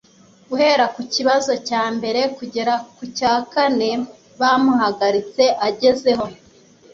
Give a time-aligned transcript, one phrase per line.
[0.49, 3.91] Guhera ku kibazo cya mbere kugera ku cya kane
[4.39, 6.25] bamuhagaritse agezeho